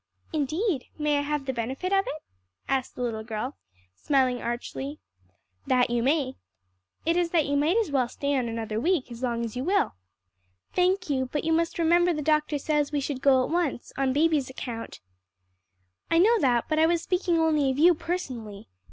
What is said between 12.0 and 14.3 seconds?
the doctor says we should go at once, on